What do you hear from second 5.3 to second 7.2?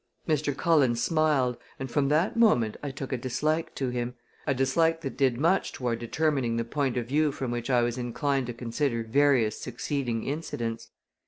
much toward determining the point of